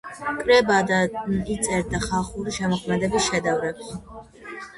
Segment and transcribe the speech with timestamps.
[0.37, 1.01] კრებდა და
[1.57, 3.95] იწერდა ხალხური შემოქმედების შედევრებს.